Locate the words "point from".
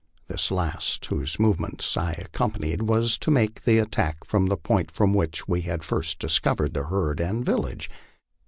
4.57-5.13